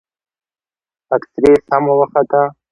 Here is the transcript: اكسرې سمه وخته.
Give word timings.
اكسرې 1.15 1.53
سمه 1.67 1.93
وخته. 1.99 2.41